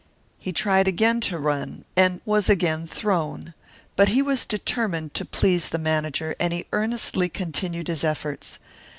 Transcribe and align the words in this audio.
He 0.39 0.51
tried 0.51 0.87
again 0.87 1.21
to 1.29 1.37
run; 1.37 1.85
was 2.25 2.49
again 2.49 2.87
thrown. 2.87 3.53
But 3.95 4.07
he 4.09 4.23
was 4.23 4.47
determined 4.47 5.13
to 5.13 5.25
please 5.25 5.69
the 5.69 5.77
manager, 5.77 6.35
and 6.39 6.51
he 6.51 6.65
earnestly 6.71 7.29
continued 7.29 7.87
his 7.87 8.03
efforts. 8.03 8.57